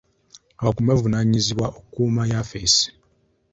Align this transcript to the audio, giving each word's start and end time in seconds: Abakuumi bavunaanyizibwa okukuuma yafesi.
Abakuumi 0.59 0.89
bavunaanyizibwa 0.93 1.65
okukuuma 1.79 2.21
yafesi. 2.31 2.83